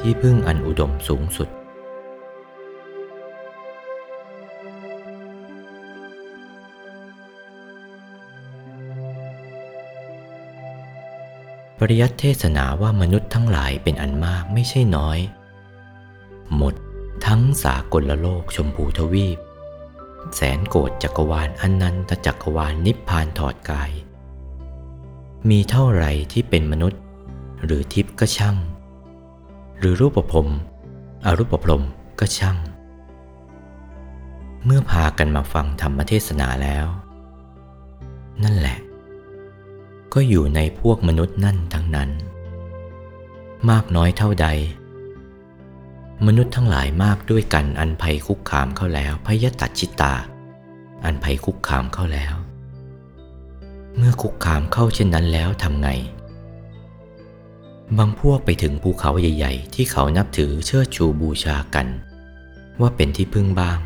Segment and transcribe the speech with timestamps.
[0.00, 1.48] ที่พึ่งอันอุดมสูงสุด
[11.78, 15.18] ปริยัติเทศนาว่ามนุษย์ทั้งหลายเป็นอันมากไม่ใช่น้อย
[16.56, 16.74] หมด
[17.26, 19.38] ทั้งสากลโลกชมพูทวีป
[20.34, 23.90] แสนโกดจักรวาลอนันตจักรวาลนิพพานถอดกาย
[25.48, 27.00] มีเท่าไรที่เป็นมนุษย์
[27.64, 28.56] หรือทิพย์ก็ช่าง
[29.78, 30.46] หรือรูปภพ
[31.26, 31.80] อรูปภพ
[32.18, 32.56] ก็ช่าง
[34.64, 36.86] เมื่อพากันมาฟังธรรมเทศนาแล้ว
[38.42, 38.78] นั่นแหละ
[40.14, 42.10] ก็อยู่ในพวกมนุษย์นั่นทั้งนั้น
[43.70, 44.46] มากน้อยเท่าใด
[46.26, 50.14] มนุษย์ทั้งหลายมากด้วยกันอันภัยคุกคามเข้าแล้วพยตัดชิตา
[51.04, 52.34] อันภัยคุกคามเข้าแล้ว
[53.96, 55.88] เมื่อคุกคามเข้าเช่นนั้นแล้วทำไง
[57.96, 61.86] บางพวกไปถึงภูเขาใหญ่ๆ ที่เขานับถือเชิดชูบูชากัน
[62.80, 63.78] ว่าเป็นที่พึ่งบ้าง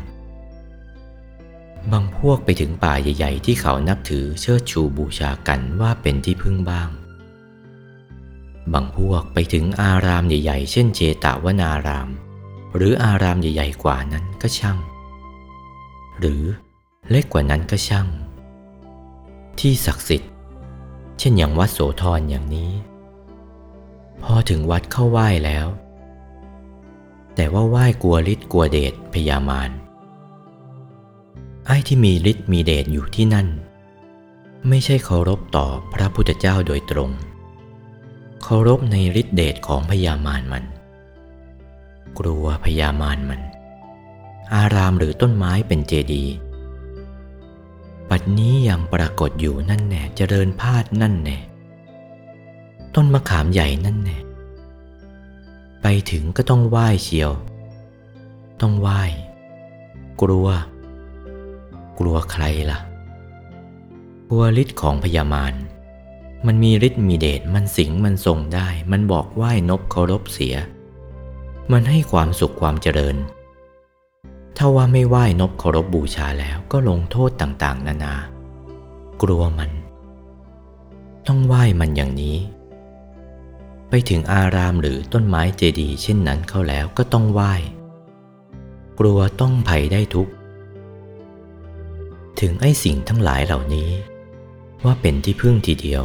[1.91, 6.89] บางพวกไปถึงป่าใหญ่ ๆ ที่เขานับถือเชิดชูบูชากันว่าเป็นที่พึ่งบ้าง
[8.73, 12.09] บางพวกไปถึงอารามใหญ่ ๆ เช่นเจตวนาราม
[12.75, 14.77] หรืออารามใหญ่ ๆ กว่านั้นก็ช่าง
[16.19, 16.43] หรือ
[17.09, 18.07] เล็กกว่านั้นก็ช่าง
[19.59, 20.31] ที่ศักดิ์สิทธิ์
[21.19, 22.71] เช่นอย่างวัดโสธรอย่างนี้
[24.23, 25.67] พอถึงวัดเข้าไหว้แล้ว
[27.35, 29.69] แต่ว่าไหว้กลัวฤทธิ์กลัวเดชพยามาร
[31.67, 33.47] ไอ้ที่มีฤทธิ์มีเดชอยู่ที่นั่น
[34.69, 37.11] ไม่ใช่เคารพต่อพระพุทธเจ้าโดยตรง
[38.43, 40.63] เคารพในฤทธิเดชของพยามารมัน
[42.19, 43.41] กลัวพยามารมัน
[44.55, 46.33] อารามหรือต้นไม้เป็นเจดีย์
[48.09, 51.37] ปัดนี้ยังปรากฏอยู่นั่นแน่เจริญพาดนั่นแน่
[52.95, 54.17] ต้นมะขามใหญ่นั่นแน่
[55.81, 57.31] ไปถึงก็ต้องไหว้เชียว
[58.61, 59.01] ต้องไหว้
[60.21, 60.47] กลัว
[61.99, 62.79] กลัวใครล่ะ
[64.29, 65.53] กลัวฤทธิ์ของพยามาร
[66.47, 70.55] มันมีฤทธิ์มีเดชมันสิงมันทรงได้ มันบอกไหว้นบเคารพเสีย
[71.71, 73.15] มันให้ความสุขความเจริญ
[74.57, 78.15] ถ้าว่าไม่ไหว้นบเคารพบูชาแล้วก็ลงโทษต่างๆ นานา
[79.21, 79.71] กลัวมัน
[81.27, 82.37] ต้องไหว้มันอย่างนี้
[83.95, 87.53] ไปถึงอารามหรือต้นไม้เจดีย์เช่นนั้นเข้าแล้วก็ต้องไหว้
[88.99, 90.29] กลัวต้องภัยได้ทุก
[92.39, 93.89] ถึงไอ้สิ่งทั้งหลายเหล่านี้
[94.85, 96.03] ว่าเป็นที่พึ่งทีเดียว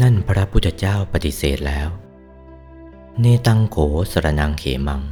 [0.00, 1.88] นั่นพระพุทธเจ้าปฏิเสธแล้ว
[3.20, 3.76] เนตังโข
[4.12, 5.02] สรนังเขมัง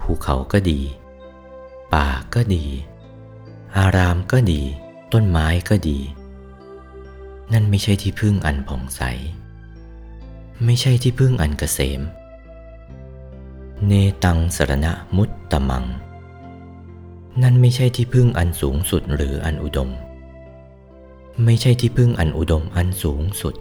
[0.00, 0.80] ภูเขาก็ดี
[1.92, 2.64] ป่าก็ดี
[3.76, 4.62] อารามก็ดี
[5.12, 5.98] ต้นไม้ก็ดี
[7.52, 9.02] นั่นไม่ใช่ที่พึ่งอันผ่องใส
[10.64, 12.00] ไม่ใช่ที่พึ่งอันเกษม
[13.86, 13.92] เน
[14.24, 15.84] ตังสรณะมุตตมัง
[17.42, 19.90] นั่นไม่ใช่ที่พึ่งอันสูงสุดหรืออันอุดม
[21.44, 23.54] ไม่ใช่ที่พึ่งอันอุดมอันสูงสุด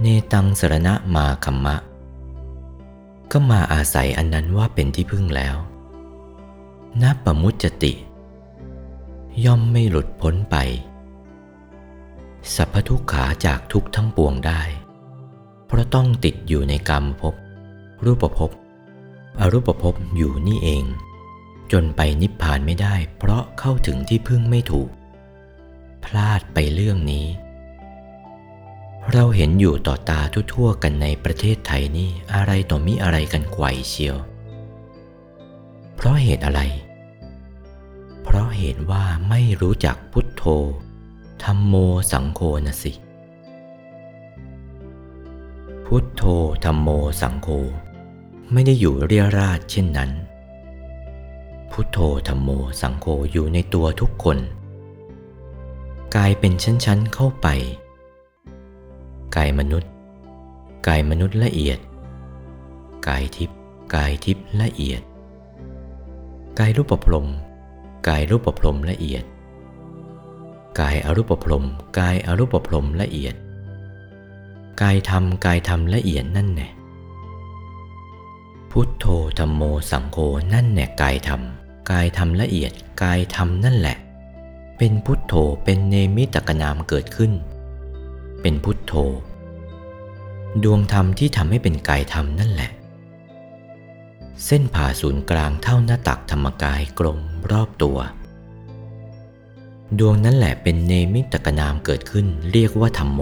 [0.00, 1.76] เนตังสรณะมาคัมมะ
[3.32, 5.56] ก็มาอาศัยอันนั้นว่าเป็นที่พึ่งแล้ว
[7.02, 7.92] นับประมุจจติ
[9.44, 10.56] ย่อมไม่หลุดพ้นไป
[12.54, 14.62] สัพพทุกขาจากทุกทั้งปวงได้
[15.70, 17.34] เพราะต้องติดอยู่ในกรรมภพ
[18.04, 18.50] รูปภพ
[19.40, 20.84] อรูปภพอยู่นี่เอง
[21.72, 24.88] จนไปนิพพานไม่ได้ เพราะเข้าถึงที่พึ่งไม่ถูก
[26.04, 27.26] พลาดไปเรื่องนี้
[29.12, 30.20] เราเห็นอยู่ต่อตา
[30.52, 34.16] ทั่วๆกันในประเทศไทยนี่อะไรต่อมิอะไรกันไกวเชียว
[35.94, 36.60] เพราะเหตุอะไร
[38.22, 40.44] เพราะเหตุว่าไม่รู้จักพุทโธ
[41.42, 41.74] ธรรมโม
[42.12, 42.92] สังโฆนะสิ
[45.94, 46.24] พุทโธ
[46.64, 46.88] ธรรมโม
[47.20, 47.48] สังโฆ
[48.52, 50.10] ไม่ได้อยู่เรียราดเช่นนั้น
[51.70, 51.98] พุทโธ
[52.28, 52.50] ธรรมโม
[52.80, 54.38] สังโฆอยู่ในตัวทุกคน
[56.16, 57.46] กายเป็นชั้นๆเข้าไป
[59.36, 59.90] กายมนุษย์
[60.86, 61.78] กายมนุษย์ละเอียด
[63.08, 63.58] กายทิพย์
[63.94, 65.02] กายทิพย์ละเอียด
[66.58, 67.26] กายรูปพรม
[68.08, 69.24] กายรูปพรมละเอียด
[70.80, 71.64] กายอรูปพรม
[71.98, 73.36] กายอรูปพรมละเอียด
[74.82, 76.68] กายธรรมกายธรรมละเอียดนั่นแน่
[78.70, 79.06] พุทโธ
[79.38, 80.18] ธรรมโมสังโฆ
[80.52, 81.40] นั่นแน่กายธรรม
[81.90, 82.72] กายธรรมละเอียด
[83.02, 83.96] กายธรรมนั่นแหละ
[84.78, 85.34] เป็นพุทโธ
[85.64, 87.32] เป็นเนมิตกนามเกิดขึ้น
[88.40, 88.94] เป็นพุทโธ
[90.62, 92.70] ดวงธรรมที่ทำให้เป็นกายธรรมนั่นแหละ
[94.44, 97.18] เส้นผ่าศูนย์กลางเท่าหน้าตักธรรมกายกลม
[97.50, 97.98] รอบตัว
[99.98, 103.20] ดวงนั้นแหละเป็นเนมิตกนามเกิดขึ้นเรียกว่าธรรมโม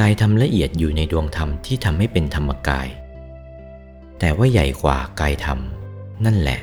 [0.00, 2.88] กายธรรมละเอียดอยู่ในดวงธรรมที่ทำให้เป็นธรรมกาย
[4.18, 5.58] แต่ว่าใหญ่กว่ากายธรรม
[6.24, 6.60] นั่นแหละ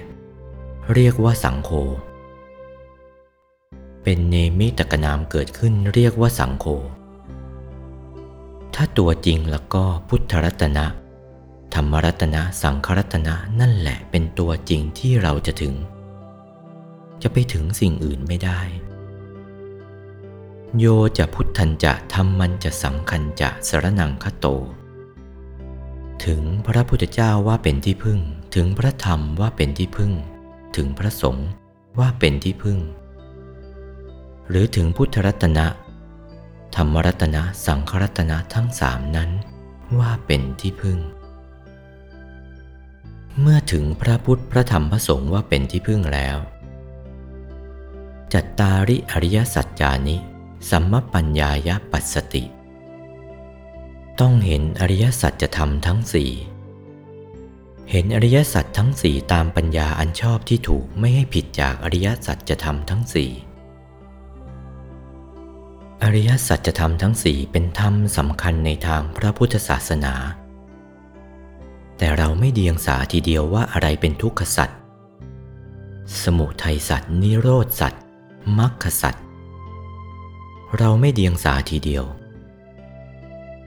[0.93, 1.71] เรียกว่าสังโฆ
[4.03, 6.65] เป็นเนมิตกนามเกิดขึ้นเรียกว่าสังโฆ
[8.75, 10.85] ถ้าตัวจริงแล้วก็พุทธรัตนะ
[11.73, 15.73] ธรรมรัตนะสังครัตนะนั่นแหละเป็นตัวจริงที่เราจะถึง
[17.21, 18.59] จะไปถึงสิ่งอื่นไม่ได้
[20.79, 20.85] โย
[21.17, 24.45] จะพุทธันจะธรรมันจะสังคันจะสรนังคโต
[26.25, 28.19] ถึงพระพุทธเจ้าว่าเป็นที่พึ่ง
[28.55, 30.11] ถึงพระธรรมว่าเป็นที่พึ่ง
[30.75, 31.47] ถึงพระสงฆ์
[31.99, 32.79] ว่าเป็นที่พึ่ง
[34.49, 35.67] หรือถึงพุทธรัตนะ
[36.75, 39.29] ธรรมรัตนะสังครัตนะทั้งสามนั้น
[39.99, 40.97] ว่าเป็นที่พึ่ง
[43.39, 46.37] เมื่อถึงพระพุทธพระธรรมพระสงฆ์ว่าเป็นที่พึ่งแล้ว
[48.33, 50.17] จัตตาริอริยสัจจานิ
[50.69, 52.43] สัมมปัญญายปัสสติ
[54.19, 56.31] ต้องเห็นอริยสัจจะทำทั้งสี่
[57.91, 63.31] เห็นอริยสัจทั้งสี่ตามปัญญาอันชอบที่ถูกไม่ให้ผิดจากอริยสัจจะทำทั้งสี่
[66.03, 70.13] อริยสัจธรรมทั้งสี่เป็นธรรมสำคัญในทางพระพุทธศาสนา
[71.97, 74.69] แต่เราไม่เดียงสาทีเดียวว่าอะไรเป็นทุกขสัจ
[76.23, 77.93] สมุทัยสัจนิโรธสัจ
[78.57, 79.15] มรรคสัจ
[80.77, 82.05] เราไม่เดียงสาทีเดียว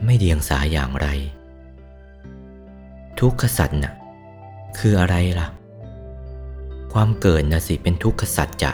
[0.05, 1.09] ไม่เดียงสาอย่างไร
[3.19, 3.95] ทุกขสัจน่ะ
[4.79, 5.47] คืออะไรล่ะ
[6.93, 8.73] ความเกิดน่ะสิเป็นทุกขสัตว์จะ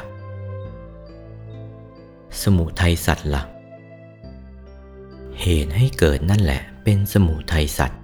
[2.42, 3.42] สมุทัยสัตว์ละ่ะ
[5.40, 8.00] เหตุให้เกิดนั่นแหละเป็นสมุทัยสัตว์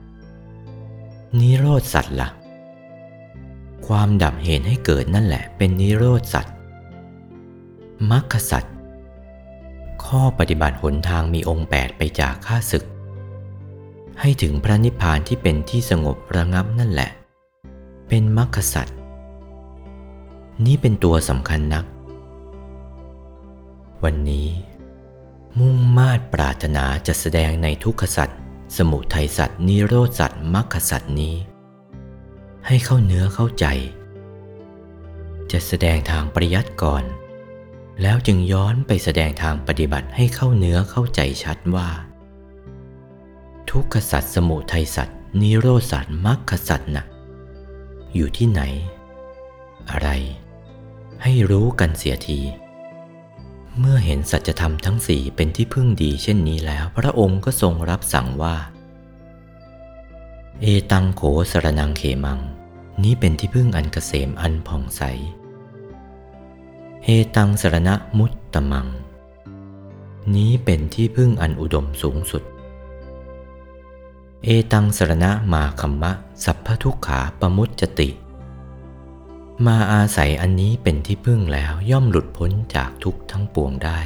[1.38, 2.29] นิโรธสัตว์ละ่ะ
[3.87, 6.55] ความดับเหตุให้เกิดนั่นแหละเป็นนิโรธสัตว์
[8.11, 8.75] มรรคสัตว์
[10.08, 12.85] ข้อปฏิบัติหนทางมีองค์แปดไปจากข้าศึก
[14.20, 17.11] ให้ถึงพระนิพพานที่เป็นที่สงบระงับนั่นแหละ
[18.08, 18.97] เป็นมรรคสัตว์
[20.64, 21.85] นี้เป็นตัวสำคัญนัก
[24.05, 24.49] วันนี้
[25.58, 28.41] มุ่งมาดปรารถนาจะแสดงในทุกขสัตว์
[28.76, 31.35] สมุทัยสัตว์นิโรธสัตว์มรรคสัตว์นี้
[32.67, 33.67] ให้เข้าเนื้อเข้าใจ
[35.53, 37.05] จะแสดงทางปริยัติก่อน
[38.02, 41.88] แล้วจึงย้อนไปแสดงทางปฏิบัติให้เข้าเนื้อเข้าใจชัดว่า
[43.70, 47.06] ทุกขสัตว์สมุทัยสัตว์นิโรธสัตว์มรรคสัตว์นะ่ะ
[48.14, 48.62] อยู่ที่ไหน
[49.90, 50.08] อะไร
[51.22, 52.40] ให้รู้กันเสียที
[53.78, 58.56] เมื่อเห็นสัจธรรมทั้งสี่เป็นที่พึ่งดีเช่นนี้แล้ว พระองค์ก็ทรงรับสั่งว่า
[60.62, 62.40] เอตังโขสรนังเขมัง
[63.02, 65.02] นี้เป็นที่พึ่งอันเกษมอันผ่องใส
[67.08, 68.87] เฮตังสรณะมุตตมัง
[70.35, 72.43] นี้เป็นที่พึ่งอันอุดมสูงสุด
[74.44, 76.12] เอตังสรณะมาคัมมะ
[76.44, 78.11] สัพพทุกขาปมุตจติ
[79.67, 83.99] มาอาศัยอันนี้เป็นที่พึ่งแล้วย่อมหลุดพ้นจากทุกทั้งปวงได้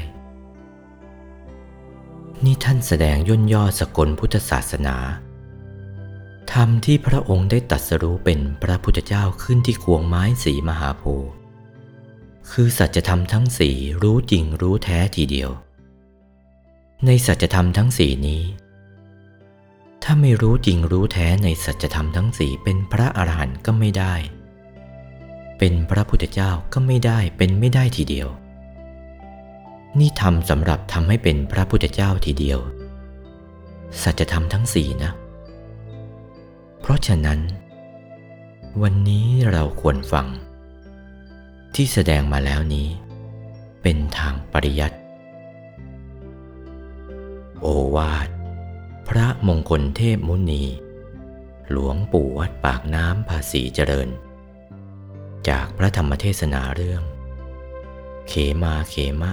[2.44, 4.96] นี่ท่านแสดงย่นย่อสกลพุทธศาสนา
[6.52, 11.39] ธรรมที่พระองค์ได้ตัดสรู้เป็นพระพุทธเจ้าขึ้นที่ควงไม้สีมหาโพธิ์
[12.50, 15.50] คือสัจธรรมทั้งสี่รู้จริงรู้แท้ทีเดียว
[17.06, 18.42] ในสัจธรรมทั้งสี่นี้
[20.02, 24.14] ถ้าไม่รู้จริงรู้แท้ในสัจธรรมทั้งสี่เป็นพระอรหันต์ก็ไม่ได้
[25.58, 28.28] เป็นพระพุทธเจ้าก็ไม่ได้เป็นไม่ได้ทีเดียว
[29.98, 32.58] นี่ทำสำหรับทำให้เป็นพระพุทธเจ้าทีเดียว
[34.02, 35.12] สัจธรรมทั้งสี่นะ
[36.80, 37.40] เพราะฉะนั้น
[38.82, 40.26] วันนี้เราควรฟัง
[41.82, 42.88] ที่แสดงมาแล้วนี้
[43.82, 44.98] เป็นทางปริยัติ
[47.60, 48.28] โอวาท
[49.08, 50.64] พระมงคลเทพมุนี
[51.70, 54.08] หลวงปู่วัดปากน้ำภาษีเจริญ
[55.48, 57.02] จากพระธรรมเทศนาเรื่อง
[58.28, 58.32] เข
[58.62, 59.30] มาเขมะ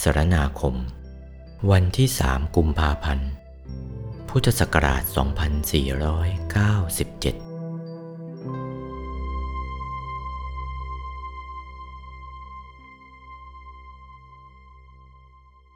[0.00, 0.74] สรนาคม
[1.70, 3.30] วันที่สามกุมภาพันธ์
[4.28, 5.02] พุทธศักราช
[7.43, 7.43] 2497